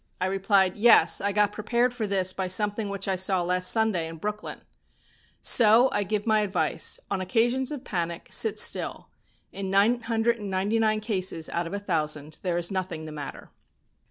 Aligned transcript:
I 0.19 0.25
replied, 0.25 0.77
"Yes, 0.77 1.21
I 1.21 1.31
got 1.31 1.51
prepared 1.51 1.93
for 1.93 2.07
this 2.07 2.33
by 2.33 2.47
something 2.47 2.89
which 2.89 3.07
I 3.07 3.15
saw 3.15 3.43
last 3.43 3.69
Sunday 3.69 4.07
in 4.07 4.17
Brooklyn." 4.17 4.61
So 5.43 5.89
I 5.91 6.01
give 6.01 6.25
my 6.25 6.39
advice: 6.39 6.99
On 7.11 7.21
occasions 7.21 7.71
of 7.71 7.83
panic, 7.83 8.25
sit 8.31 8.57
still; 8.57 9.09
in 9.51 9.69
999 9.69 11.01
cases 11.01 11.49
out 11.49 11.67
of 11.67 11.73
a 11.75 11.77
thousand 11.77 12.39
there 12.41 12.57
is 12.57 12.71
nothing 12.71 13.05
the 13.05 13.11
matter. 13.11 13.51